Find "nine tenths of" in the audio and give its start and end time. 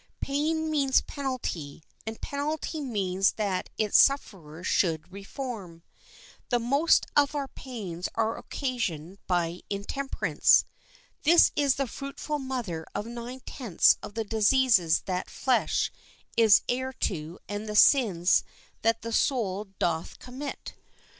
13.05-14.15